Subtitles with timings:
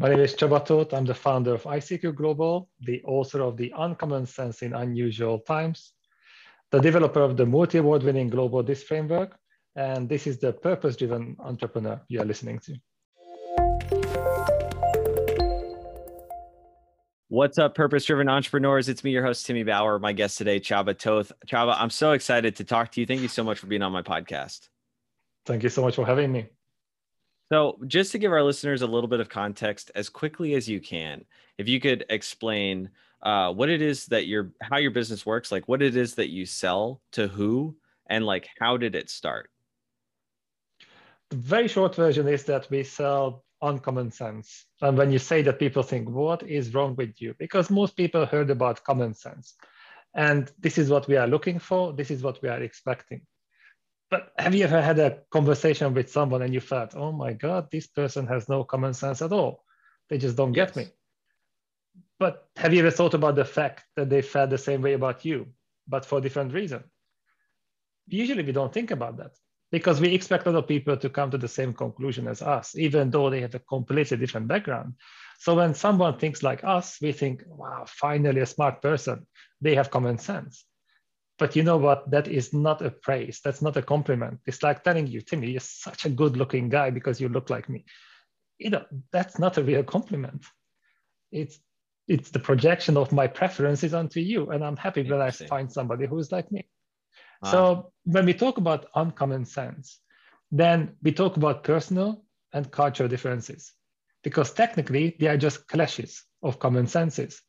[0.00, 0.92] My name is Csaba Tóth.
[0.92, 5.94] I'm the founder of ICQ Global, the author of The Uncommon Sense in Unusual Times,
[6.70, 9.36] the developer of the multi-award winning Global Disc Framework,
[9.74, 12.76] and this is the purpose-driven entrepreneur you are listening to.
[17.26, 18.88] What's up, purpose-driven entrepreneurs?
[18.88, 19.98] It's me, your host, Timmy Bauer.
[19.98, 21.32] My guest today, Csaba Tóth.
[21.48, 23.06] Csaba, I'm so excited to talk to you.
[23.06, 24.68] Thank you so much for being on my podcast.
[25.44, 26.46] Thank you so much for having me.
[27.50, 30.80] So, just to give our listeners a little bit of context as quickly as you
[30.80, 31.24] can,
[31.56, 32.90] if you could explain
[33.22, 36.28] uh, what it is that your how your business works, like what it is that
[36.28, 37.74] you sell to who,
[38.06, 39.50] and like how did it start?
[41.30, 44.66] The very short version is that we sell uncommon sense.
[44.80, 48.26] And when you say that, people think, "What is wrong with you?" Because most people
[48.26, 49.54] heard about common sense,
[50.14, 51.94] and this is what we are looking for.
[51.94, 53.22] This is what we are expecting.
[54.10, 57.70] But have you ever had a conversation with someone and you felt, oh my God,
[57.70, 59.64] this person has no common sense at all?
[60.08, 60.70] They just don't yes.
[60.70, 60.92] get me.
[62.18, 65.24] But have you ever thought about the fact that they felt the same way about
[65.24, 65.46] you,
[65.86, 66.82] but for different reason?
[68.06, 69.32] Usually we don't think about that
[69.70, 73.28] because we expect other people to come to the same conclusion as us, even though
[73.28, 74.94] they have a completely different background.
[75.38, 79.26] So when someone thinks like us, we think, wow, finally a smart person.
[79.60, 80.64] They have common sense.
[81.38, 82.10] But you know what?
[82.10, 83.40] That is not a praise.
[83.44, 84.40] That's not a compliment.
[84.46, 87.68] It's like telling you, Timmy, you're such a good looking guy because you look like
[87.68, 87.84] me.
[88.58, 90.44] You know, that's not a real compliment.
[91.30, 91.60] It's
[92.08, 94.50] it's the projection of my preferences onto you.
[94.50, 96.66] And I'm happy when I find somebody who is like me.
[97.42, 97.50] Wow.
[97.50, 100.00] So when we talk about uncommon sense,
[100.50, 103.72] then we talk about personal and cultural differences
[104.24, 107.42] because technically they are just clashes of common senses.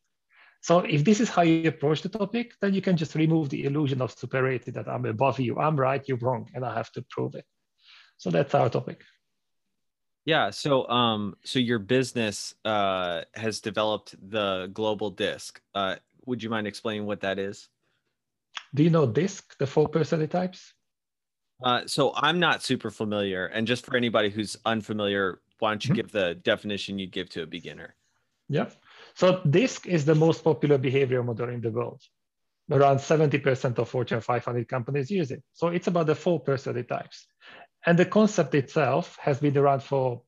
[0.61, 3.63] So if this is how you approach the topic, then you can just remove the
[3.65, 7.01] illusion of superiority that I'm above you, I'm right, you're wrong, and I have to
[7.09, 7.45] prove it.
[8.17, 9.03] So that's our topic.
[10.25, 10.49] Yeah.
[10.49, 15.61] So, um, so your business uh, has developed the global disc.
[15.73, 17.69] Uh, would you mind explaining what that is?
[18.75, 20.73] Do you know disc, the four personality types?
[21.63, 25.89] Uh, so I'm not super familiar, and just for anybody who's unfamiliar, why don't you
[25.89, 25.95] mm-hmm.
[25.95, 27.95] give the definition you give to a beginner?
[28.47, 28.69] Yeah.
[29.19, 32.02] So DISC is the most popular behavior model in the world.
[32.72, 35.44] Around 70% of Fortune 500 companies use it.
[35.52, 37.28] So it's about the four personality types.
[37.85, 40.22] And the concept itself has been around for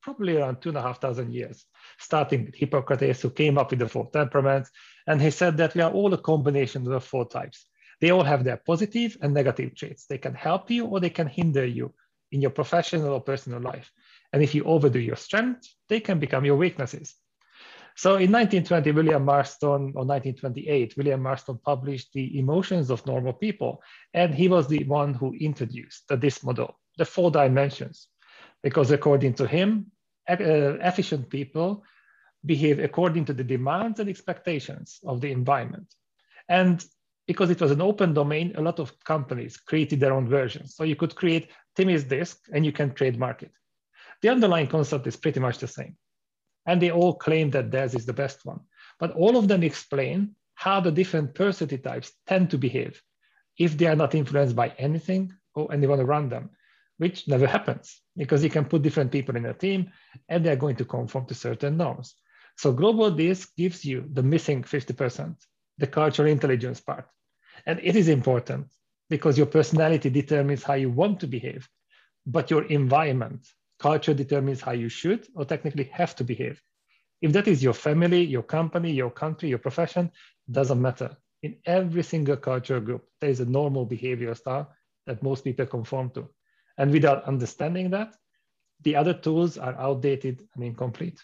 [0.00, 1.64] probably around two and a half thousand years,
[1.98, 4.70] starting with Hippocrates, who came up with the four temperaments.
[5.08, 7.66] And he said that we are all a combination of the four types.
[8.00, 10.06] They all have their positive and negative traits.
[10.06, 11.94] They can help you or they can hinder you
[12.30, 13.90] in your professional or personal life.
[14.32, 17.16] And if you overdo your strength, they can become your weaknesses.
[17.96, 23.82] So in 1920, William Marston, or 1928, William Marston published The Emotions of Normal People.
[24.12, 28.08] And he was the one who introduced the this model, the four dimensions,
[28.62, 29.90] because according to him,
[30.28, 31.84] uh, efficient people
[32.44, 35.94] behave according to the demands and expectations of the environment.
[36.50, 36.84] And
[37.26, 40.76] because it was an open domain, a lot of companies created their own versions.
[40.76, 43.52] So you could create Timmy's DISC and you can trademark it.
[44.20, 45.96] The underlying concept is pretty much the same
[46.66, 48.60] and they all claim that theirs is the best one.
[48.98, 53.02] But all of them explain how the different personality types tend to behave
[53.58, 56.50] if they are not influenced by anything or anyone around them,
[56.98, 59.90] which never happens because you can put different people in a team
[60.28, 62.14] and they're going to conform to certain norms.
[62.56, 65.36] So Global Disc gives you the missing 50%,
[65.78, 67.06] the cultural intelligence part.
[67.66, 68.68] And it is important
[69.08, 71.68] because your personality determines how you want to behave,
[72.26, 73.46] but your environment
[73.78, 76.62] culture determines how you should or technically have to behave.
[77.22, 80.10] If that is your family, your company, your country, your profession,
[80.50, 81.16] doesn't matter.
[81.42, 84.72] In every single culture group, there is a normal behavior style
[85.06, 86.28] that most people conform to.
[86.78, 88.14] And without understanding that,
[88.82, 91.22] the other tools are outdated and incomplete.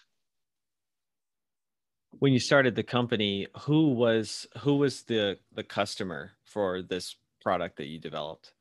[2.19, 7.77] When you started the company, who was who was the the customer for this product
[7.77, 8.53] that you developed?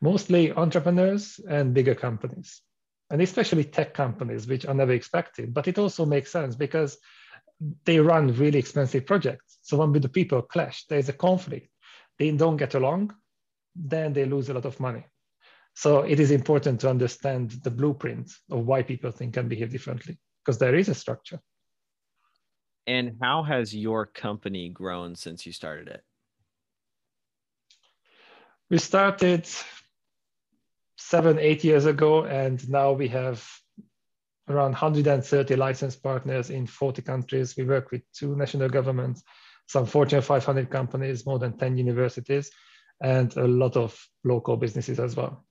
[0.00, 2.62] Mostly entrepreneurs and bigger companies
[3.10, 5.54] and especially tech companies, which are never expected.
[5.54, 6.98] But it also makes sense because
[7.84, 9.58] they run really expensive projects.
[9.62, 11.68] So when the people clash, there's a conflict,
[12.18, 13.14] they don't get along,
[13.74, 15.04] then they lose a lot of money.
[15.74, 20.18] So it is important to understand the blueprint of why people think and behave differently,
[20.44, 21.40] because there is a structure.
[22.86, 26.02] And how has your company grown since you started it?
[28.70, 29.48] We started
[30.98, 33.48] seven, eight years ago, and now we have
[34.48, 37.56] around 130 licensed partners in 40 countries.
[37.56, 39.22] We work with two national governments,
[39.66, 42.50] some Fortune 500 companies, more than 10 universities,
[43.00, 45.44] and a lot of local businesses as well.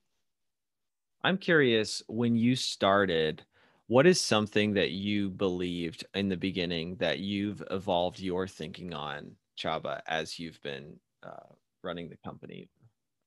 [1.23, 3.43] I'm curious when you started,
[3.87, 9.31] what is something that you believed in the beginning that you've evolved your thinking on
[9.57, 11.53] Csaba as you've been uh,
[11.83, 12.69] running the company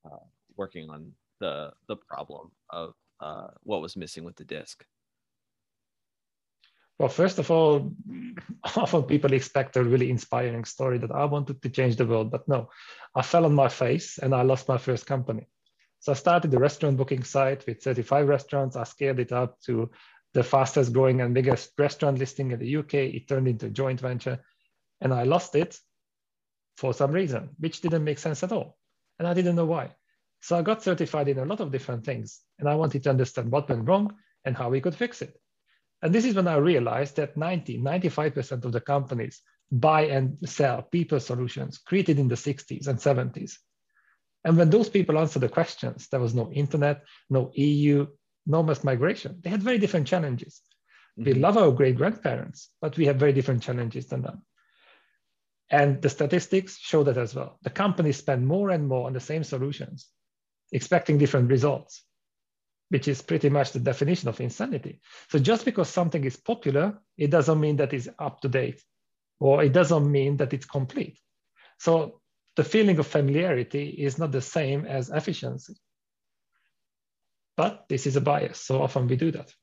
[0.04, 0.24] uh,
[0.56, 4.84] working on the the problem of uh, what was missing with the DISC
[6.98, 7.92] well first of all
[8.76, 12.46] often people expect a really inspiring story that i wanted to change the world but
[12.48, 12.68] no
[13.14, 15.48] i fell on my face and i lost my first company
[15.98, 19.90] so i started the restaurant booking site with 35 restaurants i scaled it up to
[20.32, 22.94] the fastest growing and biggest restaurant listing in the UK.
[22.94, 24.40] It turned into a joint venture
[25.00, 25.78] and I lost it
[26.76, 28.76] for some reason, which didn't make sense at all.
[29.18, 29.90] And I didn't know why.
[30.40, 33.50] So I got certified in a lot of different things and I wanted to understand
[33.50, 34.14] what went wrong
[34.44, 35.38] and how we could fix it.
[36.02, 40.82] And this is when I realized that 90, 95% of the companies buy and sell
[40.82, 43.58] people solutions created in the 60s and 70s.
[44.44, 48.06] And when those people answered the questions, there was no internet, no EU,
[48.46, 49.38] no mass migration.
[49.42, 50.62] They had very different challenges.
[51.18, 51.24] Mm-hmm.
[51.24, 54.42] We love our great grandparents, but we have very different challenges than them.
[55.68, 57.58] And the statistics show that as well.
[57.62, 60.08] The companies spend more and more on the same solutions,
[60.72, 62.04] expecting different results,
[62.88, 65.00] which is pretty much the definition of insanity.
[65.28, 68.82] So just because something is popular, it doesn't mean that it's up to date,
[69.38, 71.18] or it doesn't mean that it's complete.
[71.78, 72.20] So
[72.56, 75.76] the feeling of familiarity is not the same as efficiency
[77.60, 78.58] but this is a bias.
[78.58, 79.54] So often we do that.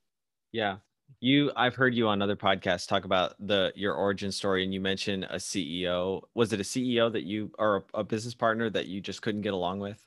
[0.52, 0.76] Yeah.
[1.20, 4.80] You I've heard you on other podcasts talk about the your origin story and you
[4.80, 6.22] mentioned a CEO.
[6.36, 9.42] Was it a CEO that you or a, a business partner that you just couldn't
[9.42, 10.06] get along with?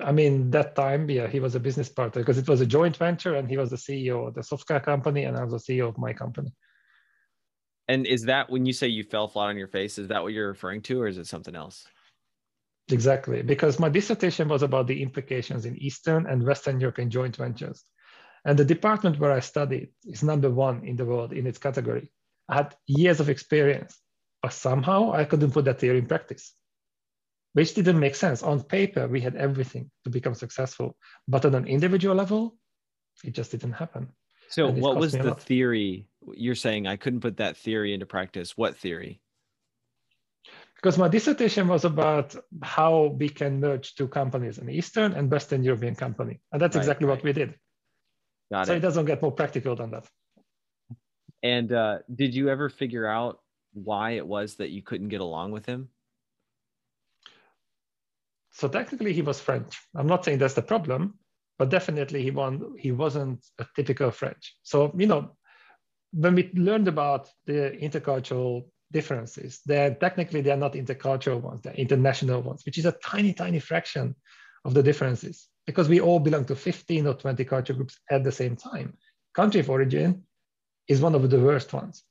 [0.00, 2.96] I mean, that time, yeah, he was a business partner because it was a joint
[2.96, 5.88] venture and he was the CEO of the software company and I was the CEO
[5.88, 6.52] of my company.
[7.88, 10.32] And is that when you say you fell flat on your face, is that what
[10.32, 11.86] you're referring to or is it something else?
[12.90, 17.84] Exactly, because my dissertation was about the implications in Eastern and Western European joint ventures.
[18.44, 22.10] And the department where I studied is number one in the world in its category.
[22.48, 23.98] I had years of experience,
[24.42, 26.54] but somehow I couldn't put that theory in practice,
[27.52, 28.42] which didn't make sense.
[28.42, 30.96] On paper, we had everything to become successful,
[31.28, 32.56] but on an individual level,
[33.24, 34.08] it just didn't happen.
[34.48, 36.08] So, what was the theory?
[36.34, 38.56] You're saying I couldn't put that theory into practice.
[38.56, 39.22] What theory?
[40.82, 45.62] because my dissertation was about how we can merge two companies, an Eastern and Western
[45.62, 46.40] European company.
[46.50, 47.14] And that's right, exactly right.
[47.14, 47.54] what we did.
[48.50, 48.78] Got so it.
[48.78, 50.06] it doesn't get more practical than that.
[51.42, 53.40] And uh, did you ever figure out
[53.72, 55.88] why it was that you couldn't get along with him?
[58.52, 59.78] So technically, he was French.
[59.94, 61.18] I'm not saying that's the problem,
[61.58, 64.56] but definitely he, won, he wasn't a typical French.
[64.62, 65.36] So, you know,
[66.12, 69.60] when we learned about the intercultural differences.
[69.66, 74.14] They're technically they're not intercultural ones, they're international ones, which is a tiny, tiny fraction
[74.64, 78.30] of the differences because we all belong to 15 or 20 culture groups at the
[78.30, 78.96] same time.
[79.34, 80.24] Country of origin
[80.86, 82.04] is one of the worst ones.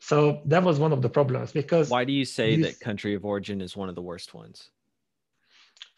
[0.00, 3.24] So that was one of the problems because why do you say that country of
[3.24, 4.70] origin is one of the worst ones?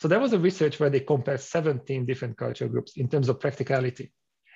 [0.00, 3.41] So there was a research where they compared 17 different culture groups in terms of
[3.41, 4.12] practicality.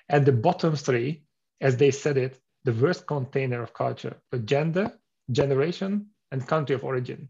[0.08, 1.24] And the bottom three,
[1.60, 4.92] as they said it, the worst container of culture, the gender,
[5.30, 7.28] generation, and country of origin,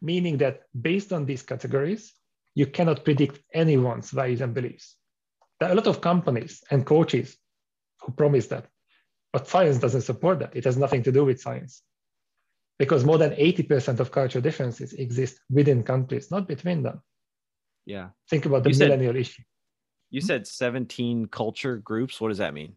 [0.00, 2.14] meaning that based on these categories,
[2.54, 4.96] you cannot predict anyone's values and beliefs.
[5.58, 7.36] There are a lot of companies and coaches
[8.00, 8.66] who promise that,
[9.32, 10.56] but science doesn't support that.
[10.56, 11.82] It has nothing to do with science
[12.78, 17.02] because more than 80% of cultural differences exist within countries, not between them.
[17.86, 18.10] Yeah.
[18.28, 19.42] Think about the you millennial said, issue.
[20.10, 22.20] You said 17 culture groups.
[22.20, 22.74] What does that mean?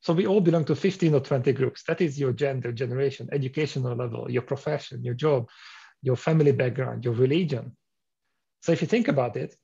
[0.00, 1.82] So we all belong to 15 or 20 groups.
[1.84, 5.48] That is your gender, generation, educational level, your profession, your job,
[6.02, 7.74] your family background, your religion.
[8.60, 9.56] So if you think about it,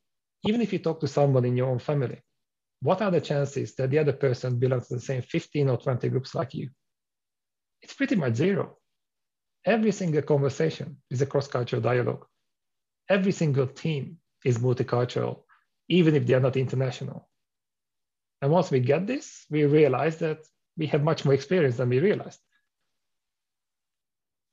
[0.44, 2.22] even if you talk to someone in your own family,
[2.80, 6.08] what are the chances that the other person belongs to the same 15 or 20
[6.08, 6.70] groups like you?
[7.82, 8.78] It's pretty much zero.
[9.66, 12.24] Every single conversation is a cross-cultural dialogue.
[13.10, 15.40] Every single team is multicultural,
[15.88, 17.28] even if they are not international.
[18.40, 20.38] And once we get this, we realize that
[20.78, 22.40] we have much more experience than we realized.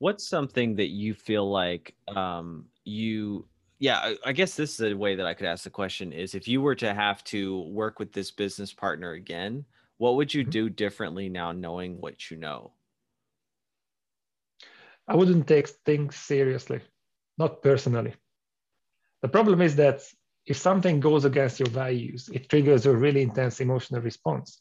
[0.00, 3.46] What's something that you feel like um, you,
[3.78, 6.34] yeah, I, I guess this is a way that I could ask the question is
[6.34, 9.64] if you were to have to work with this business partner again,
[9.96, 10.50] what would you mm-hmm.
[10.50, 12.72] do differently now knowing what you know?
[15.08, 16.80] I wouldn't take things seriously,
[17.38, 18.14] not personally.
[19.22, 20.02] The problem is that
[20.46, 24.60] if something goes against your values, it triggers a really intense emotional response.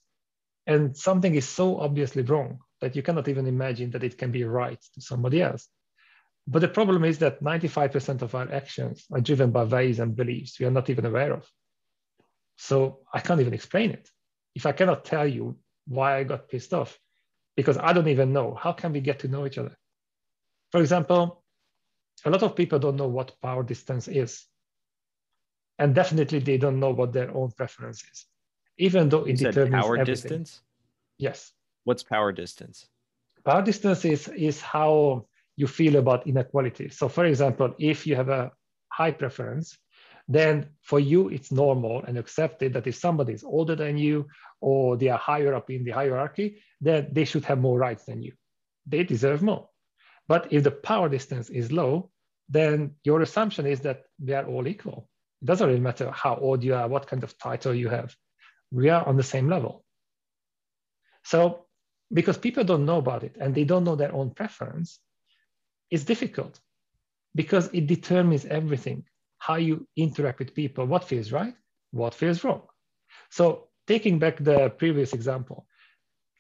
[0.66, 4.44] And something is so obviously wrong that you cannot even imagine that it can be
[4.44, 5.70] right to somebody else.
[6.46, 10.60] But the problem is that 95% of our actions are driven by values and beliefs
[10.60, 11.50] we are not even aware of.
[12.58, 14.10] So I can't even explain it.
[14.56, 16.98] If I cannot tell you why I got pissed off,
[17.56, 19.76] because I don't even know, how can we get to know each other?
[20.72, 21.44] For example,
[22.26, 24.46] a lot of people don't know what power distance is.
[25.80, 28.26] And definitely they don't know what their own preference is,
[28.78, 30.14] even though it You determines power everything.
[30.14, 30.62] distance.
[31.20, 31.52] Yes.
[31.84, 32.88] What's power distance?
[33.46, 36.90] Power distance is, is how you feel about inequality.
[36.90, 38.52] So for example, if you have a
[38.90, 39.78] high preference,
[40.28, 44.28] then for you it's normal and accepted that if somebody is older than you
[44.60, 48.22] or they are higher up in the hierarchy, then they should have more rights than
[48.22, 48.34] you.
[48.88, 49.70] They deserve more.
[50.28, 52.10] But if the power distance is low,
[52.50, 55.10] then your assumption is that they are all equal.
[55.42, 58.16] It doesn't really matter how old you are, what kind of title you have.
[58.72, 59.84] We are on the same level.
[61.24, 61.68] So
[62.12, 65.00] because people don't know about it and they don't know their own preference,
[65.90, 66.60] it's difficult
[67.36, 69.04] because it determines everything
[69.38, 71.54] how you interact with people, what feels right,
[71.92, 72.64] what feels wrong.
[73.30, 75.68] So, taking back the previous example,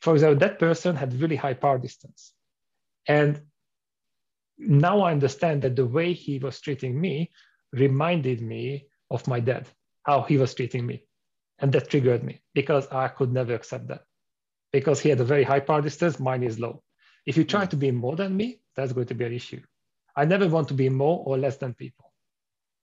[0.01, 2.33] for example, that person had really high power distance.
[3.07, 3.41] And
[4.57, 7.31] now I understand that the way he was treating me
[7.71, 9.67] reminded me of my dad,
[10.03, 11.03] how he was treating me.
[11.59, 14.03] And that triggered me because I could never accept that
[14.71, 16.83] because he had a very high power distance, mine is low.
[17.25, 19.61] If you try to be more than me, that's going to be an issue.
[20.15, 22.11] I never want to be more or less than people.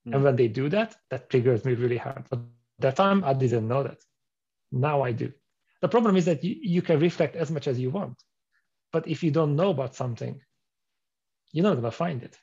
[0.06, 0.14] Mm.
[0.14, 2.24] And when they do that, that triggers me really hard.
[2.30, 2.40] But
[2.80, 3.98] that time, I didn't know that.
[4.72, 5.32] Now I do.
[5.80, 8.22] The problem is that you, you can reflect as much as you want.
[8.92, 10.40] But if you don't know about something,
[11.54, 12.36] you're not going to find it.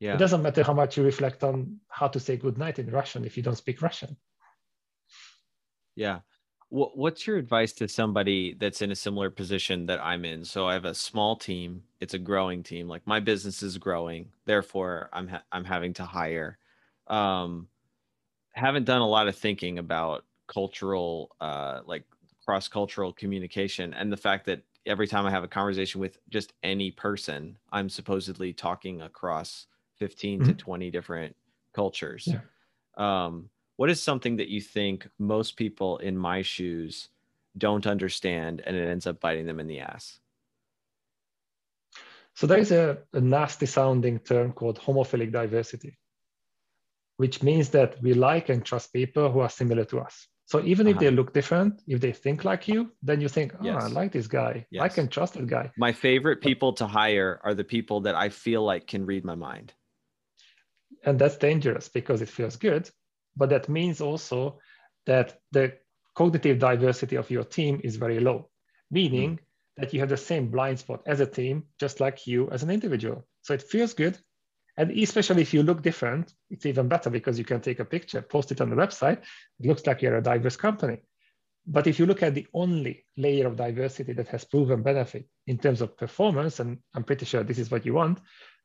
[0.00, 0.14] Yeah.
[0.14, 3.24] It doesn't matter how much you reflect on how to say good night in Russian
[3.24, 4.16] if you don't speak Russian.
[5.96, 6.20] Yeah.
[6.68, 10.44] What's your advice to somebody that's in a similar position that I'm in?
[10.44, 11.84] So I have a small team.
[12.00, 12.86] It's a growing team.
[12.86, 14.28] Like my business is growing.
[14.44, 16.58] Therefore, I'm ha- I'm having to hire.
[17.06, 17.68] Um,
[18.52, 22.04] haven't done a lot of thinking about cultural, uh, like
[22.44, 26.52] cross cultural communication, and the fact that every time I have a conversation with just
[26.62, 29.66] any person, I'm supposedly talking across
[29.98, 30.48] 15 mm-hmm.
[30.48, 31.36] to 20 different
[31.74, 32.28] cultures.
[32.28, 32.40] Yeah.
[32.96, 37.08] Um, what is something that you think most people in my shoes
[37.56, 40.18] don't understand and it ends up biting them in the ass?
[42.34, 45.96] So there is a, a nasty sounding term called homophilic diversity,
[47.16, 50.26] which means that we like and trust people who are similar to us.
[50.46, 50.94] So even uh-huh.
[50.94, 53.84] if they look different, if they think like you, then you think, oh, yes.
[53.84, 54.66] I like this guy.
[54.70, 54.82] Yes.
[54.82, 55.70] I can trust that guy.
[55.76, 59.34] My favorite people to hire are the people that I feel like can read my
[59.34, 59.72] mind.
[61.04, 62.90] And that's dangerous because it feels good
[63.36, 64.58] but that means also
[65.06, 65.74] that the
[66.14, 68.48] cognitive diversity of your team is very low,
[68.90, 69.38] meaning mm.
[69.76, 72.70] that you have the same blind spot as a team, just like you as an
[72.70, 73.26] individual.
[73.42, 74.18] So it feels good.
[74.76, 78.22] And especially if you look different, it's even better because you can take a picture,
[78.22, 79.18] post it on the website.
[79.60, 80.98] It looks like you're a diverse company.
[81.66, 85.58] But if you look at the only layer of diversity that has proven benefit in
[85.58, 88.18] terms of performance, and I'm pretty sure this is what you want,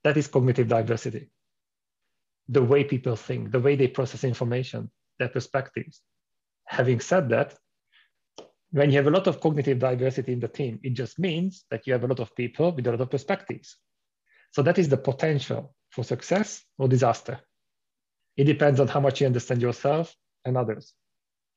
[0.04, 1.30] that is cognitive diversity
[2.50, 4.90] the way people think, the way they process information,
[5.20, 6.02] their perspectives.
[6.66, 7.56] Having said that,
[8.72, 11.86] when you have a lot of cognitive diversity in the team, it just means that
[11.86, 13.78] you have a lot of people with a lot of perspectives.
[14.52, 17.40] So that is the potential for success or disaster.
[18.38, 20.16] It depends on how much you understand yourself
[20.46, 20.94] and others.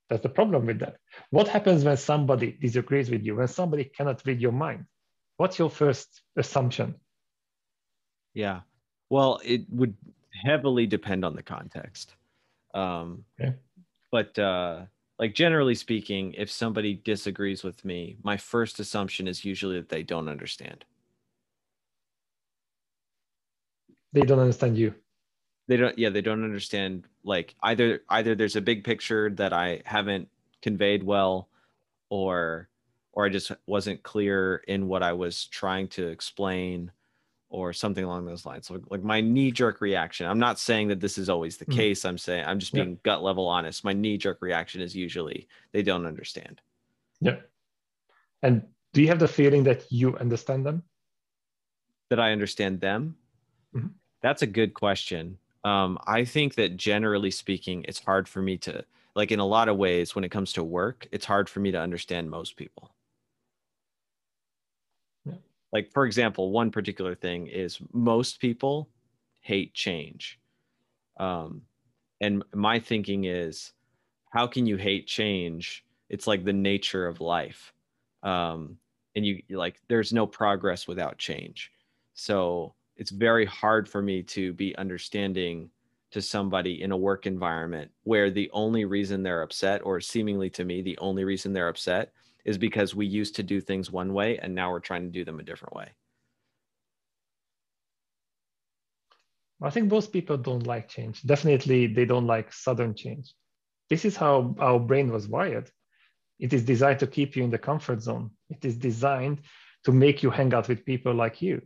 [0.09, 0.97] That's the problem with that.
[1.31, 4.87] What happens when somebody disagrees with you, when somebody cannot read your mind?
[5.37, 6.97] What's your first assumption?
[8.35, 8.61] Yeah.
[9.11, 9.95] Well, it would
[10.45, 12.15] heavily depend on the context.
[12.75, 13.55] Um, okay.
[14.11, 14.83] But uh,
[15.19, 20.03] like generally speaking, if somebody disagrees with me, my first assumption is usually that they
[20.03, 20.85] don't understand.
[24.13, 24.95] They don't understand you.
[25.69, 25.99] They don't.
[25.99, 27.07] Yeah, they don't understand.
[27.25, 30.29] Like either either there's a big picture that I haven't
[30.61, 31.49] conveyed well,
[32.11, 32.69] or
[33.13, 36.91] or I just wasn't clear in what I was trying to explain
[37.53, 38.67] or something along those lines.
[38.67, 40.27] So like my knee jerk reaction.
[40.27, 41.77] I'm not saying that this is always the mm.
[41.77, 42.05] case.
[42.05, 42.97] I'm saying I'm just being yeah.
[43.03, 43.85] gut level honest.
[43.85, 46.63] My knee jerk reaction is usually they don't understand.
[47.21, 47.37] Yeah.
[48.43, 48.63] And
[48.95, 50.83] do you have the feeling that you understand them?
[52.09, 53.17] That I understand them?
[53.75, 53.89] Mm-hmm.
[54.23, 55.39] That's a good question.
[55.65, 59.69] Um, I think that generally speaking, it's hard for me to like in a lot
[59.69, 62.95] of ways when it comes to work, it's hard for me to understand most people.
[65.73, 68.89] Like for example one particular thing is most people
[69.41, 70.39] hate change.
[71.19, 71.63] Um,
[72.21, 73.73] and my thinking is
[74.31, 75.85] how can you hate change?
[76.09, 77.73] It's like the nature of life.
[78.23, 78.79] Um,
[79.15, 81.73] and you like there's no progress without change.
[82.15, 85.71] So it's very hard for me to be understanding
[86.11, 90.65] to somebody in a work environment where the only reason they're upset, or seemingly to
[90.65, 92.13] me, the only reason they're upset
[92.45, 95.25] is because we used to do things one way and now we're trying to do
[95.25, 95.89] them a different way?
[99.63, 101.23] I think most people don't like change.
[101.23, 103.33] Definitely, they don't like sudden change.
[103.89, 105.71] This is how our brain was wired.
[106.41, 108.33] It is designed to keep you in the comfort zone.
[108.51, 109.43] It is designed
[109.85, 111.63] to make you hang out with people like you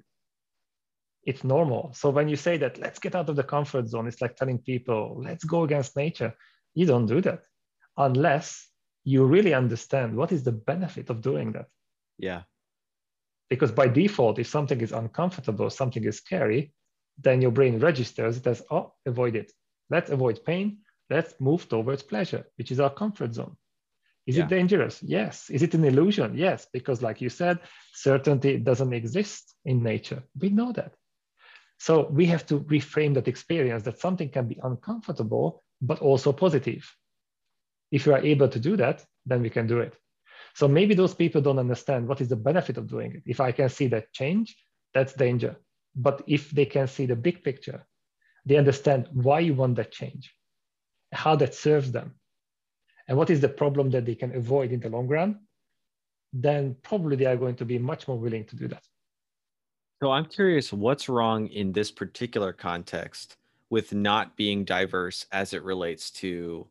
[1.27, 1.93] it's normal.
[1.93, 4.59] So when you say that, let's get out of the comfort zone, it's like telling
[4.59, 6.35] people, let's go against nature.
[6.75, 7.43] You don't do that
[7.99, 8.69] unless
[9.05, 11.67] you really understand what is the benefit of doing that.
[12.19, 12.43] Yeah.
[13.51, 16.73] Because by default, if something is uncomfortable, something is scary,
[17.19, 19.53] then your brain registers it as, oh, avoid it.
[19.91, 20.79] Let's avoid pain.
[21.11, 23.57] Let's move towards pleasure, which is our comfort zone.
[24.27, 24.45] Is yeah.
[24.45, 25.01] it dangerous?
[25.03, 25.49] Yes.
[25.51, 26.37] Is it an illusion?
[26.37, 26.67] Yes.
[26.73, 27.61] Because, like you said,
[27.93, 30.23] certainty doesn't exist in nature.
[30.39, 30.95] We know that.
[31.79, 36.91] So we have to reframe that experience that something can be uncomfortable, but also positive.
[37.91, 39.95] If you are able to do that, then we can do it.
[40.55, 43.23] So maybe those people don't understand what is the benefit of doing it.
[43.27, 44.57] If I can see that change,
[44.95, 45.57] that's danger.
[45.95, 47.87] But if they can see the big picture,
[48.47, 50.35] they understand why you want that change,
[51.13, 52.15] how that serves them,
[53.09, 55.41] and what is the problem that they can avoid in the long run,
[56.33, 58.83] then probably they are going to be much more willing to do that.
[60.03, 63.37] So I'm curious what's wrong in this particular context
[63.71, 66.67] with not being diverse as it relates to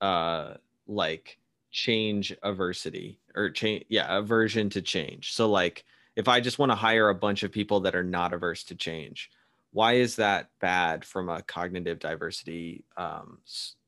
[0.00, 0.54] uh
[0.86, 1.38] like
[1.70, 5.34] change aversity or change yeah, aversion to change.
[5.34, 5.84] So like
[6.16, 8.74] if I just want to hire a bunch of people that are not averse to
[8.74, 9.30] change,
[9.72, 13.38] why is that bad from a cognitive diversity um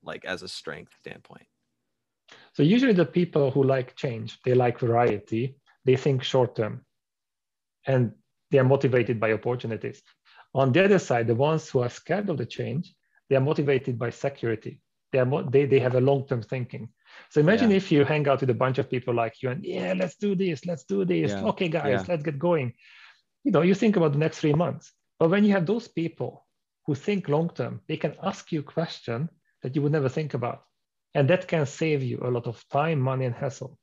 [0.03, 1.47] like as a strength standpoint?
[2.53, 6.85] So usually the people who like change, they like variety, they think short term.
[7.87, 8.13] And
[8.57, 10.03] they are motivated by opportunities.
[10.55, 12.95] On the other side, the ones who are scared of the change,
[13.29, 14.81] they are motivated by security.
[15.13, 16.89] They, are they, they have a long-term thinking.
[17.29, 17.77] So imagine yeah.
[17.77, 20.35] if you hang out with a bunch of people like you and yeah, let's do
[20.35, 21.33] this, let's do this.
[21.33, 21.45] Yeah.
[21.49, 22.05] Okay, guys, yeah.
[22.09, 22.73] let's get going.
[23.45, 24.91] You know, you think about the next three months.
[25.19, 26.47] But when you have those people
[26.87, 29.29] who think long-term, they can ask you a question
[29.63, 30.63] that you would never think about.
[31.15, 33.79] And that can save you a lot of time, money, and hassle.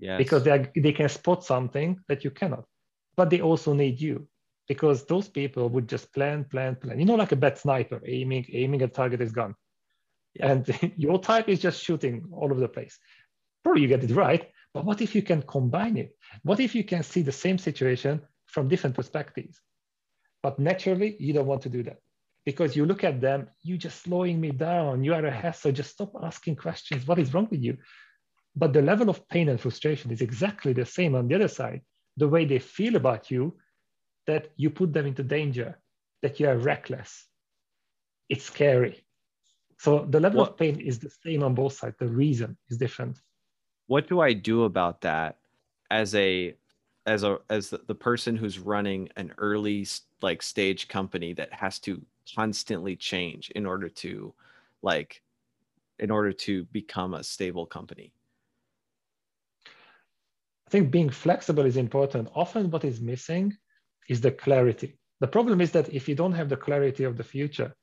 [0.00, 0.18] Yes.
[0.18, 2.64] Because they, are, they can spot something that you cannot
[3.16, 4.28] but they also need you
[4.68, 6.98] because those people would just plan, plan, plan.
[6.98, 9.54] You know, like a bad sniper aiming, aiming at target is gone.
[10.34, 10.52] Yeah.
[10.52, 12.98] And your type is just shooting all over the place.
[13.62, 16.16] Probably you get it right, but what if you can combine it?
[16.42, 19.60] What if you can see the same situation from different perspectives?
[20.42, 21.98] But naturally, you don't want to do that
[22.44, 25.02] because you look at them, you're just slowing me down.
[25.02, 25.72] You are a hassle.
[25.72, 27.06] Just stop asking questions.
[27.06, 27.76] What is wrong with you?
[28.54, 31.82] But the level of pain and frustration is exactly the same on the other side
[32.16, 33.56] the way they feel about you
[34.26, 35.78] that you put them into danger,
[36.22, 37.26] that you are reckless.
[38.28, 39.04] It's scary.
[39.78, 41.96] So the level what, of pain is the same on both sides.
[41.98, 43.18] The reason is different.
[43.86, 45.38] What do I do about that
[45.90, 46.54] as a
[47.06, 49.86] as a as the, the person who's running an early
[50.22, 52.02] like stage company that has to
[52.34, 54.34] constantly change in order to
[54.82, 55.22] like
[55.98, 58.12] in order to become a stable company?
[60.66, 62.28] I think being flexible is important.
[62.34, 63.56] Often what is missing
[64.08, 64.98] is the clarity.
[65.20, 67.74] The problem is that if you don't have the clarity of the future,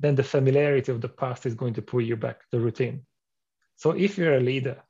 [0.00, 3.06] then the familiarity of the past is going to pull you back, the routine.
[3.76, 4.82] So if you're a leader,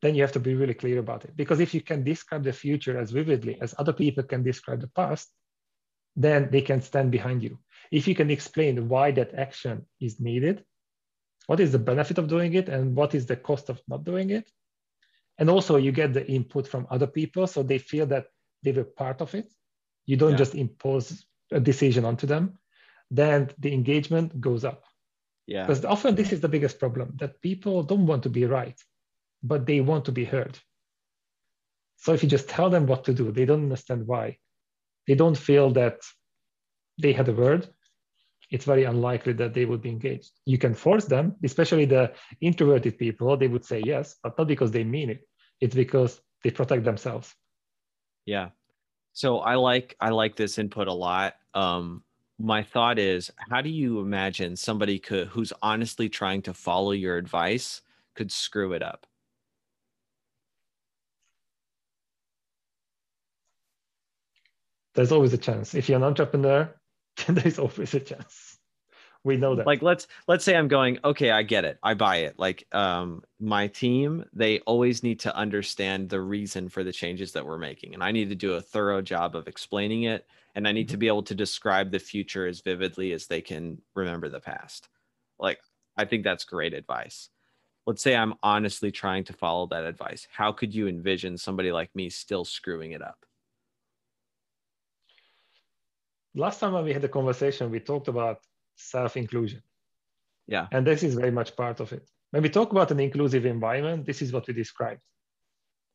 [0.00, 1.36] then you have to be really clear about it.
[1.36, 4.88] Because if you can describe the future as vividly as other people can describe the
[4.88, 5.28] past,
[6.14, 7.58] then they can stand behind you.
[7.90, 10.64] If you can explain why that action is needed,
[11.46, 14.30] what is the benefit of doing it, and what is the cost of not doing
[14.30, 14.48] it,
[15.38, 18.26] and also you get the input from other people so they feel that
[18.62, 19.52] they were part of it.
[20.06, 20.38] You don't yeah.
[20.38, 22.58] just impose a decision onto them.
[23.10, 24.84] Then the engagement goes up.
[25.46, 25.62] Yeah.
[25.62, 28.78] Because often this is the biggest problem that people don't want to be right
[29.42, 30.58] but they want to be heard.
[31.96, 34.38] So if you just tell them what to do they don't understand why.
[35.06, 36.00] They don't feel that
[37.00, 37.68] they had a word.
[38.50, 40.30] It's very unlikely that they would be engaged.
[40.44, 44.70] You can force them, especially the introverted people, they would say yes, but not because
[44.70, 45.27] they mean it.
[45.60, 47.34] It's because they protect themselves.
[48.26, 48.50] Yeah.
[49.12, 51.34] So I like I like this input a lot.
[51.54, 52.04] Um,
[52.38, 57.16] my thought is, how do you imagine somebody could who's honestly trying to follow your
[57.16, 57.82] advice
[58.14, 59.06] could screw it up?
[64.94, 65.74] There's always a chance.
[65.74, 66.72] If you're an entrepreneur,
[67.28, 68.57] there's always a chance
[69.24, 72.18] we know that like let's let's say i'm going okay i get it i buy
[72.18, 77.32] it like um my team they always need to understand the reason for the changes
[77.32, 80.66] that we're making and i need to do a thorough job of explaining it and
[80.68, 80.92] i need mm-hmm.
[80.92, 84.88] to be able to describe the future as vividly as they can remember the past
[85.38, 85.58] like
[85.98, 87.28] I think that's great advice.
[87.84, 90.28] Let's say I'm honestly trying to follow that advice.
[90.30, 93.18] How could you envision somebody like me still screwing it up?
[96.34, 98.38] Last time when we had a conversation, we talked about
[98.78, 99.62] self inclusion.
[100.46, 100.66] Yeah.
[100.72, 102.08] And this is very much part of it.
[102.30, 105.00] When we talk about an inclusive environment, this is what we described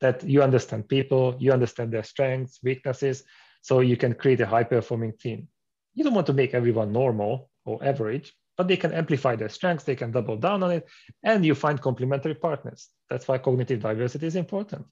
[0.02, 3.24] that you understand people, you understand their strengths, weaknesses,
[3.62, 5.48] so you can create a high performing team.
[5.96, 9.86] You don't want to make everyone normal or average, but they can amplify their strengths,
[9.86, 10.88] they can double down on it,
[11.24, 12.90] and you find complementary partners.
[13.10, 14.86] That's why cognitive diversity is important.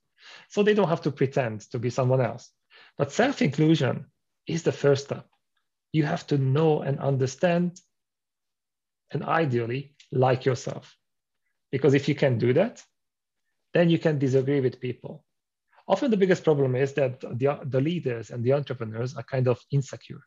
[0.47, 2.49] So they don't have to pretend to be someone else.
[2.97, 4.05] But self inclusion
[4.47, 5.27] is the first step.
[5.93, 7.79] You have to know and understand,
[9.11, 10.95] and ideally, like yourself.
[11.71, 12.83] Because if you can do that,
[13.73, 15.23] then you can disagree with people.
[15.87, 19.59] Often the biggest problem is that the, the leaders and the entrepreneurs are kind of
[19.71, 20.21] insecure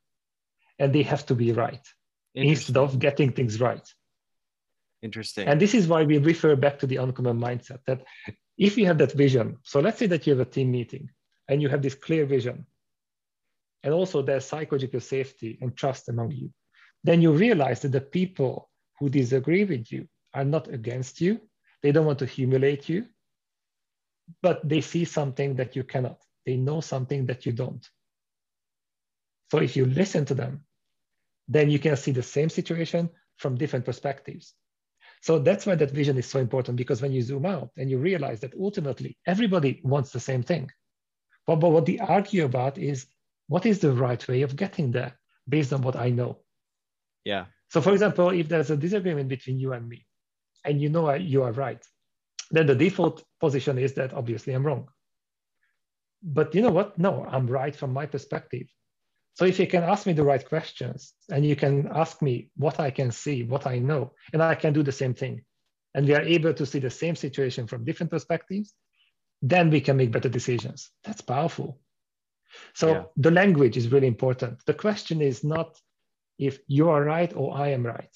[0.78, 1.86] and they have to be right
[2.34, 3.86] instead of getting things right.
[5.02, 5.46] Interesting.
[5.46, 8.02] And this is why we refer back to the uncommon mindset that
[8.58, 11.10] if you have that vision, so let's say that you have a team meeting
[11.48, 12.66] and you have this clear vision,
[13.84, 16.50] and also there's psychological safety and trust among you,
[17.04, 21.40] then you realize that the people who disagree with you are not against you.
[21.82, 23.04] They don't want to humiliate you,
[24.42, 26.16] but they see something that you cannot.
[26.46, 27.86] They know something that you don't.
[29.50, 30.64] So if you listen to them,
[31.46, 34.54] then you can see the same situation from different perspectives.
[35.20, 37.98] So that's why that vision is so important because when you zoom out and you
[37.98, 40.70] realize that ultimately everybody wants the same thing.
[41.46, 43.06] But, but what they argue about is
[43.48, 46.38] what is the right way of getting there based on what I know.
[47.24, 47.46] Yeah.
[47.70, 50.06] So, for example, if there's a disagreement between you and me,
[50.64, 51.84] and you know you are right,
[52.50, 54.88] then the default position is that obviously I'm wrong.
[56.22, 56.98] But you know what?
[56.98, 58.66] No, I'm right from my perspective.
[59.34, 62.78] So if you can ask me the right questions and you can ask me what
[62.78, 65.42] I can see, what I know, and I can do the same thing,
[65.94, 68.74] and we are able to see the same situation from different perspectives,
[69.42, 70.90] then we can make better decisions.
[71.02, 71.80] That's powerful.
[72.74, 73.02] So yeah.
[73.16, 74.64] the language is really important.
[74.66, 75.78] The question is not
[76.38, 78.14] if you are right or I am right.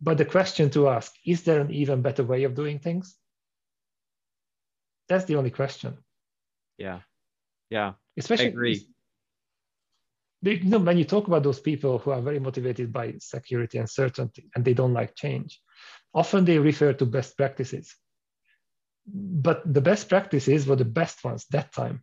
[0.00, 3.16] But the question to ask, is there an even better way of doing things?
[5.08, 5.98] That's the only question.
[6.78, 7.00] Yeah.
[7.70, 7.92] Yeah.
[8.16, 8.86] Especially I agree.
[10.42, 13.88] You know, when you talk about those people who are very motivated by security and
[13.88, 15.60] certainty and they don't like change,
[16.12, 17.94] often they refer to best practices.
[19.06, 22.02] But the best practices were the best ones that time.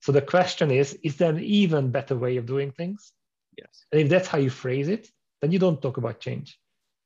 [0.00, 3.12] So the question is, is there an even better way of doing things?
[3.56, 3.84] Yes.
[3.92, 5.08] And if that's how you phrase it,
[5.40, 6.58] then you don't talk about change.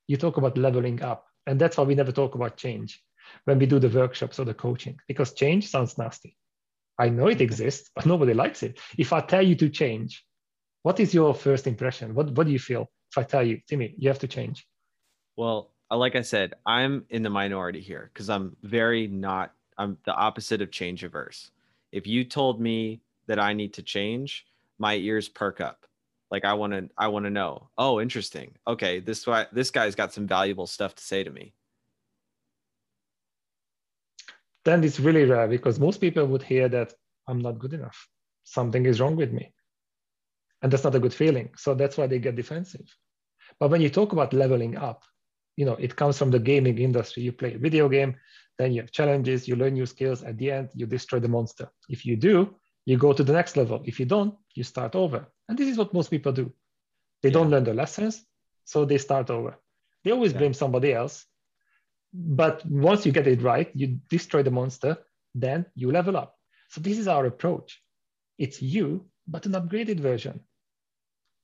[0.06, 1.26] You talk about leveling up.
[1.46, 3.02] And that's why we never talk about change
[3.44, 6.36] when we do the workshops or the coaching, because change sounds nasty.
[6.98, 8.78] I know it exists, but nobody likes it.
[8.98, 10.24] If I tell you to change,
[10.82, 12.14] what is your first impression?
[12.14, 14.66] What, what do you feel if I tell you, Timmy, you have to change?
[15.36, 19.98] Well, uh, like I said, I'm in the minority here because I'm very not, I'm
[20.04, 21.50] the opposite of change averse.
[21.92, 24.46] If you told me that I need to change,
[24.78, 25.86] my ears perk up.
[26.30, 28.54] Like i want to i want to know oh interesting.
[28.66, 31.52] Okay this why this guy's got some valuable stuff to say to me.
[34.64, 36.94] Then it's really rare because most people would hear that
[37.28, 38.08] i'm not good enough.
[38.44, 39.52] Something is wrong with me.
[40.62, 41.50] And that's not a good feeling.
[41.56, 42.88] So that's why they get defensive.
[43.60, 45.04] But when you talk about leveling up
[45.56, 47.22] you know it comes from the gaming industry.
[47.22, 48.16] You play a video game
[48.58, 51.68] then you have challenges you learn new skills at the end you destroy the monster
[51.88, 55.26] if you do you go to the next level if you don't you start over
[55.52, 56.50] and this is what most people do.
[57.22, 57.34] They yeah.
[57.34, 58.24] don't learn the lessons,
[58.64, 59.58] so they start over.
[60.02, 60.38] They always yeah.
[60.38, 61.26] blame somebody else.
[62.14, 64.96] But once you get it right, you destroy the monster,
[65.34, 66.36] then you level up.
[66.70, 67.82] So this is our approach.
[68.38, 70.40] It's you, but an upgraded version.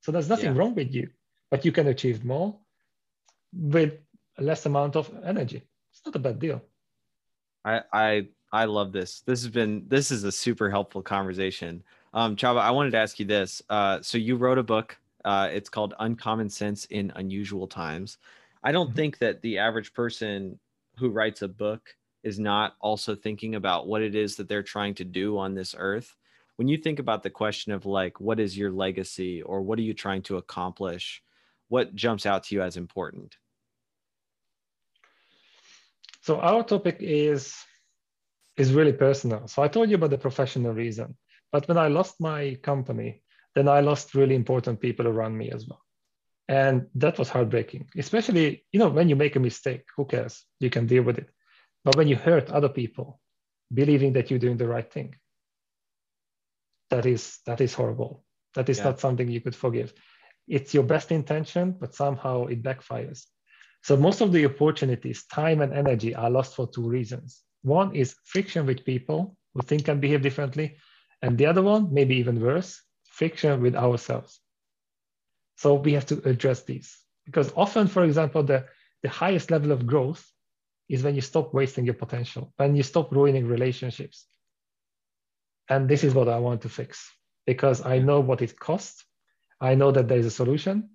[0.00, 0.58] So there's nothing yeah.
[0.58, 1.10] wrong with you,
[1.50, 2.58] but you can achieve more
[3.52, 3.92] with
[4.38, 5.62] less amount of energy.
[5.92, 6.62] It's not a bad deal.
[7.64, 9.20] I I I love this.
[9.20, 11.82] This has been this is a super helpful conversation.
[12.14, 13.62] Um, Csaba, I wanted to ask you this.
[13.68, 14.98] Uh, so you wrote a book.
[15.24, 18.18] Uh, it's called Uncommon Sense in Unusual Times.
[18.62, 18.96] I don't mm-hmm.
[18.96, 20.58] think that the average person
[20.96, 24.94] who writes a book is not also thinking about what it is that they're trying
[24.94, 26.16] to do on this earth.
[26.56, 29.82] When you think about the question of like, what is your legacy or what are
[29.82, 31.22] you trying to accomplish?
[31.68, 33.36] What jumps out to you as important?
[36.20, 37.54] So our topic is
[38.56, 39.46] is really personal.
[39.46, 41.16] So I told you about the professional reason.
[41.52, 43.22] But when I lost my company,
[43.54, 45.82] then I lost really important people around me as well.
[46.48, 50.44] And that was heartbreaking, especially, you know, when you make a mistake, who cares?
[50.60, 51.28] You can deal with it.
[51.84, 53.20] But when you hurt other people,
[53.72, 55.14] believing that you're doing the right thing,
[56.90, 58.24] that is that is horrible.
[58.54, 58.84] That is yeah.
[58.84, 59.92] not something you could forgive.
[60.46, 63.26] It's your best intention, but somehow it backfires.
[63.82, 67.42] So most of the opportunities, time and energy are lost for two reasons.
[67.62, 70.76] One is friction with people who think and behave differently.
[71.22, 74.40] And the other one, maybe even worse, friction with ourselves.
[75.56, 78.66] So we have to address these because often, for example, the,
[79.02, 80.24] the highest level of growth
[80.88, 84.26] is when you stop wasting your potential, when you stop ruining relationships.
[85.68, 87.10] And this is what I want to fix
[87.46, 89.04] because I know what it costs.
[89.60, 90.90] I know that there is a solution.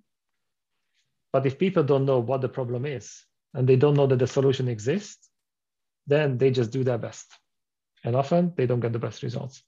[1.34, 4.26] But if people don't know what the problem is and they don't know that the
[4.28, 5.30] solution exists,
[6.06, 7.26] then they just do their best.
[8.04, 9.64] And often they don't get the best results.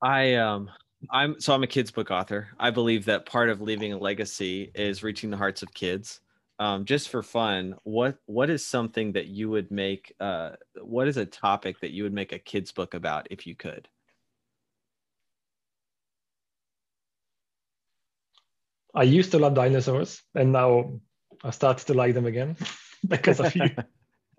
[0.00, 0.70] I um
[1.10, 2.48] I'm so I'm a kids book author.
[2.58, 6.22] I believe that part of leaving a legacy is reaching the hearts of kids.
[6.58, 10.14] Um, just for fun, what what is something that you would make?
[10.18, 13.54] Uh, what is a topic that you would make a kids book about if you
[13.54, 13.86] could?
[18.94, 21.00] I used to love dinosaurs, and now
[21.44, 22.56] I started to like them again
[23.08, 23.70] because of you.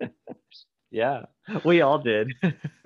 [0.90, 1.26] yeah,
[1.64, 2.32] we all did.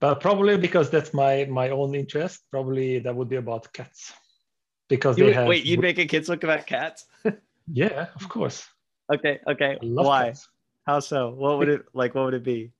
[0.00, 2.42] but probably because that's my my own interest.
[2.50, 4.12] Probably that would be about cats
[4.88, 5.48] because you they would, have.
[5.48, 7.06] Wait, you'd make a kids book about cats?
[7.72, 8.66] yeah, of course.
[9.12, 9.78] Okay, okay.
[9.80, 10.26] Why?
[10.26, 10.48] Cats.
[10.86, 11.30] How so?
[11.30, 12.14] What would it like?
[12.14, 12.72] What would it be?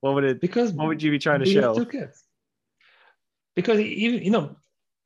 [0.00, 0.40] What would it?
[0.40, 1.74] Because what would you be trying to show?
[1.74, 2.24] Two cats.
[3.54, 4.56] Because even you know,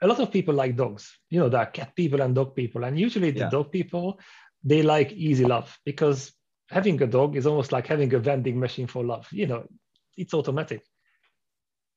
[0.01, 1.19] a lot of people like dogs.
[1.31, 3.51] You know, there are cat people and dog people, and usually the yeah.
[3.51, 4.19] dog people
[4.65, 6.33] they like easy love because
[6.71, 9.29] having a dog is almost like having a vending machine for love.
[9.33, 9.69] You know,
[10.17, 10.83] it's automatic.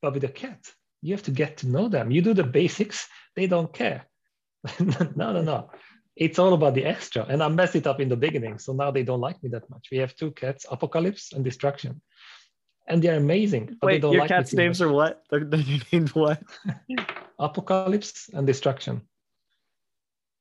[0.02, 0.60] But with a cat,
[1.02, 2.12] you have to get to know them.
[2.12, 4.06] You do the basics, they don't care.
[4.80, 5.72] no, no, no.
[6.16, 7.26] It's all about the extra.
[7.26, 8.60] And I messed it up in the beginning.
[8.60, 9.88] So now they don't like me that much.
[9.92, 12.02] We have two cats, Apocalypse and Destruction.
[12.88, 13.78] And they're amazing.
[13.80, 14.88] But Wait, your like cats' names much.
[14.88, 15.24] are what?
[15.30, 16.42] They're, they're named what?
[17.42, 19.02] Apocalypse and Destruction.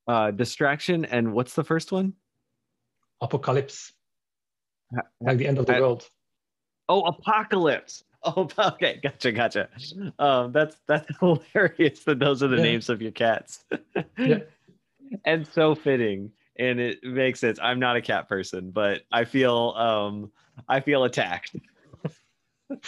[0.06, 2.12] Uh, distraction and what's the first one?
[3.20, 3.92] Apocalypse.
[5.20, 6.08] Like the end of the I, world.
[6.88, 8.04] Oh, apocalypse.
[8.22, 9.68] Oh, okay, gotcha, gotcha.
[10.18, 12.62] Um, that's that's hilarious that those are the yeah.
[12.62, 13.64] names of your cats.
[14.18, 14.40] yeah.
[15.24, 17.58] And so fitting, and it makes sense.
[17.62, 20.32] I'm not a cat person, but I feel um
[20.68, 21.56] I feel attacked.
[22.68, 22.80] but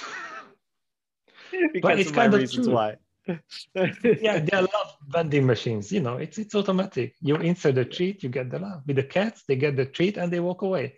[1.98, 2.75] it's kind of reasons true.
[2.75, 2.96] why.
[3.27, 5.93] Yeah, they love vending machines.
[5.93, 7.15] You know, it's it's automatic.
[7.21, 8.83] You insert the treat, you get the love.
[8.87, 10.97] With the cats, they get the treat and they walk away.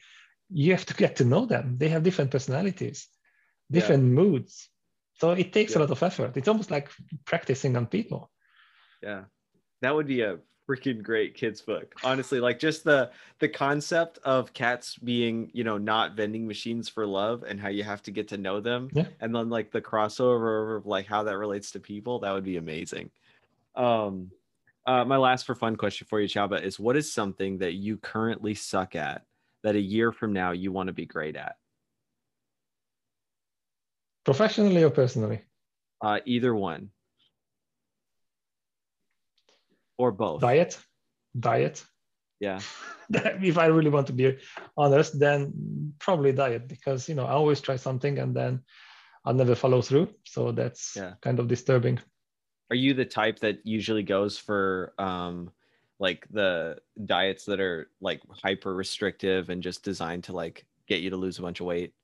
[0.51, 1.77] You have to get to know them.
[1.79, 3.09] They have different personalities
[3.71, 4.11] different yeah.
[4.11, 4.69] moods.
[5.15, 5.79] So it takes yeah.
[5.79, 6.37] a lot of effort.
[6.37, 6.91] It's almost like
[7.25, 8.31] practicing on people.
[9.03, 9.25] Yeah.
[9.83, 11.95] That would be a freaking great kids book.
[12.03, 17.07] Honestly, like just the the concept of cats being, you know, not vending machines for
[17.07, 18.89] love and how you have to get to know them.
[18.93, 19.07] Yeah.
[19.21, 22.57] And then like the crossover of like how that relates to people, that would be
[22.57, 23.11] amazing.
[23.75, 24.31] Um
[24.87, 27.97] uh, my last for fun question for you, Csaba, is what is something that you
[27.97, 29.25] currently suck at
[29.63, 31.57] that a year from now you want to be great at?
[34.25, 35.41] Professionally or personally?
[36.03, 36.91] Uh, either one.
[39.99, 40.41] Or both.
[40.41, 40.79] Diet.
[41.39, 41.85] Diet.
[42.41, 42.61] Yeah.
[43.11, 44.37] if I really want to be
[44.77, 48.63] honest, then probably diet because you know I always try something and then
[49.25, 50.09] i'll never follow through.
[50.25, 51.15] So that's yeah.
[51.23, 52.01] kind of disturbing.
[52.71, 55.51] Are you the type that usually goes for um
[56.01, 61.11] like the diets that are like hyper restrictive and just designed to like get you
[61.11, 61.95] to lose a bunch of weight?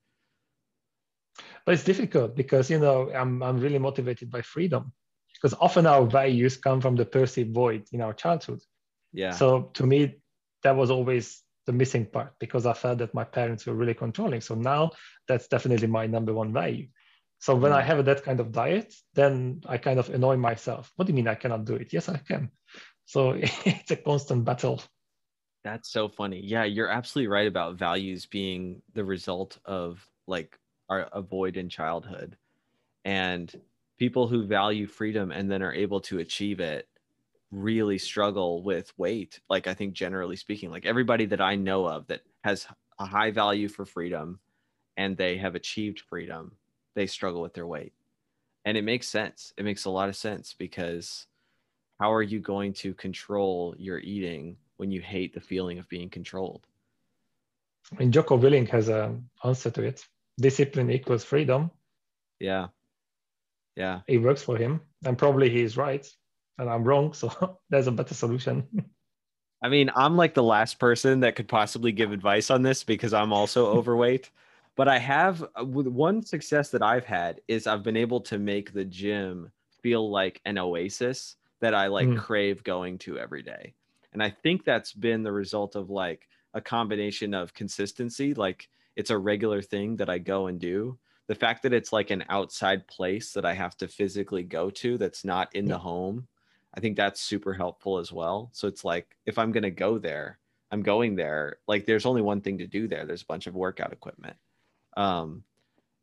[1.65, 4.91] but it's difficult because you know I'm, I'm really motivated by freedom
[5.41, 8.61] because often our values come from the perceived void in our childhood.
[9.11, 9.31] Yeah.
[9.31, 10.15] So to me
[10.63, 14.41] that was always the missing part because i felt that my parents were really controlling.
[14.41, 14.91] So now
[15.27, 16.87] that's definitely my number one value.
[17.39, 17.85] So when i mm.
[17.85, 20.91] have that kind of diet then i kind of annoy myself.
[20.95, 21.91] What do you mean i cannot do it?
[21.93, 22.51] Yes i can.
[23.05, 23.31] So
[23.65, 24.81] it's a constant battle.
[25.63, 26.41] That's so funny.
[26.43, 30.57] Yeah you're absolutely right about values being the result of like
[30.89, 32.37] our a void in childhood.
[33.03, 33.51] And
[34.01, 36.87] people who value freedom and then are able to achieve it
[37.51, 42.07] really struggle with weight like i think generally speaking like everybody that i know of
[42.07, 42.65] that has
[42.97, 44.39] a high value for freedom
[44.97, 46.51] and they have achieved freedom
[46.95, 47.93] they struggle with their weight
[48.65, 51.27] and it makes sense it makes a lot of sense because
[51.99, 56.09] how are you going to control your eating when you hate the feeling of being
[56.09, 56.65] controlled
[57.91, 60.07] I mean, Jocko Willink has an answer to it
[60.39, 61.69] discipline equals freedom.
[62.39, 62.67] Yeah.
[63.75, 64.01] Yeah.
[64.07, 64.81] It works for him.
[65.05, 66.07] And probably he's right.
[66.57, 67.13] And I'm wrong.
[67.13, 68.67] So there's a better solution.
[69.61, 73.13] I mean, I'm like the last person that could possibly give advice on this because
[73.13, 74.31] I'm also overweight.
[74.75, 78.73] But I have uh, one success that I've had is I've been able to make
[78.73, 82.17] the gym feel like an oasis that I like mm.
[82.17, 83.73] crave going to every day.
[84.13, 89.09] And I think that's been the result of like a combination of consistency, like it's
[89.09, 90.97] a regular thing that I go and do.
[91.31, 94.97] The fact that it's like an outside place that I have to physically go to
[94.97, 95.75] that's not in yeah.
[95.75, 96.27] the home,
[96.73, 98.49] I think that's super helpful as well.
[98.51, 100.39] So it's like if I'm going to go there,
[100.73, 101.59] I'm going there.
[101.69, 103.05] Like there's only one thing to do there.
[103.05, 104.35] There's a bunch of workout equipment.
[104.97, 105.45] Um,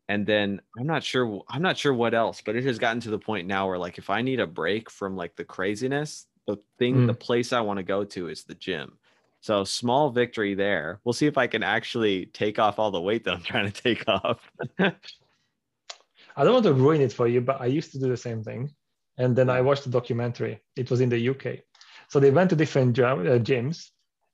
[0.08, 3.10] and then I'm not sure I'm not sure what else, but it has gotten to
[3.10, 6.56] the point now where like if I need a break from like the craziness, the
[6.78, 7.06] thing mm.
[7.06, 8.96] the place I want to go to is the gym.
[9.40, 11.00] So small victory there.
[11.04, 13.82] We'll see if I can actually take off all the weight that I'm trying to
[13.82, 14.40] take off.
[14.78, 18.42] I don't want to ruin it for you, but I used to do the same
[18.42, 18.70] thing.
[19.16, 20.60] And then I watched a documentary.
[20.76, 21.60] It was in the UK.
[22.08, 23.90] So they went to different uh, gyms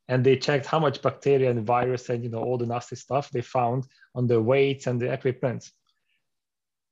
[0.09, 3.31] and they checked how much bacteria and virus and you know all the nasty stuff
[3.31, 5.71] they found on the weights and the equipment.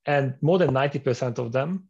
[0.07, 1.88] And more than 90% of them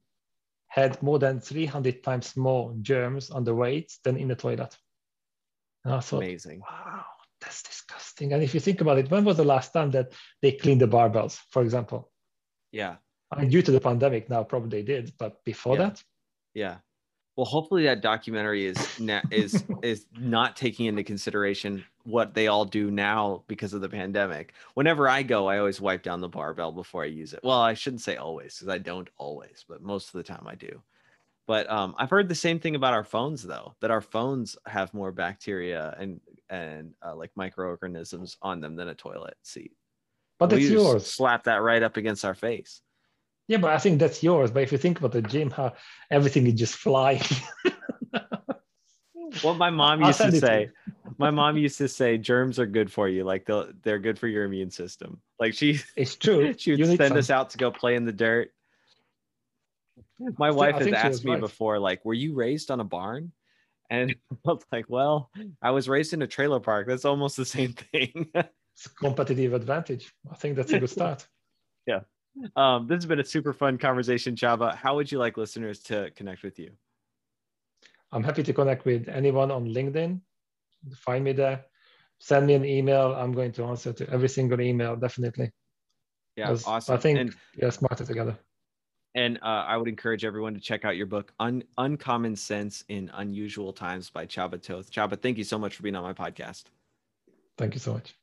[0.69, 4.77] had more than 300 times more germs on the weights than in the toilet.
[5.85, 6.61] And I thought, amazing.
[6.61, 7.05] Wow,
[7.41, 8.33] that's disgusting.
[8.33, 10.89] And if you think about it, when was the last time that they cleaned the
[10.89, 12.11] barbells, for example?
[12.71, 12.97] Yeah.
[13.31, 15.83] I mean, due to the pandemic now, probably they did, but before yeah.
[15.83, 16.05] that?
[16.55, 16.77] Yeah.
[17.37, 22.91] Well, hopefully that documentary is is is not taking into consideration what they all do
[22.91, 24.53] now because of the pandemic.
[24.75, 27.41] Whenever I go, I always wipe down the barbell before I use it.
[27.43, 30.57] Well, I shouldn't say always because I don't always, but most of the time I
[30.57, 30.83] do.
[31.47, 34.95] But um, I've heard the same thing about our phones, though, that our phones have
[34.95, 39.73] more bacteria and and uh, like microorganisms on them than a toilet seat.
[40.39, 41.07] But it's yours.
[41.07, 42.81] Slap that right up against our face.
[43.49, 44.51] Yeah, but I think that's yours.
[44.51, 45.75] But if you think about the gym, how
[46.11, 47.23] everything is just flying.
[49.43, 50.71] what my mom used to say,
[51.19, 53.25] my mom used to say, germs are good for you.
[53.25, 55.21] Like they'll they're good for your immune system.
[55.41, 56.55] Like she, it's true.
[56.59, 58.53] she would send us out to go play in the dirt.
[60.39, 61.41] My wife has asked me right.
[61.41, 63.33] before, like, were you raised on a barn?
[63.91, 64.15] And
[64.47, 66.87] I was like, well, I was raised in a trailer park.
[66.87, 68.31] That's almost the same thing.
[68.35, 70.13] it's a competitive advantage.
[70.31, 71.27] I think that's a good start.
[71.87, 72.01] yeah.
[72.57, 74.75] Um, this has been a super fun conversation, Csaba.
[74.75, 76.73] How would you like listeners to connect with you?
[78.11, 80.21] I'm happy to connect with anyone on LinkedIn.
[80.97, 81.65] Find me there.
[82.19, 83.15] Send me an email.
[83.15, 85.51] I'm going to answer to every single email, definitely.
[86.37, 86.95] Yeah, awesome.
[86.95, 88.39] I think and, we're smarter together
[89.15, 93.11] and uh, I would encourage everyone to check out your book, Un- Uncommon Sense in
[93.15, 94.91] Unusual Times by Csaba Toth.
[94.91, 96.65] Csaba, thank you so much for being on my podcast.
[97.59, 98.15] Thank you so much.